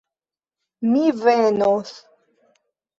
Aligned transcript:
Mi 0.89 1.13
venos. 1.21 1.95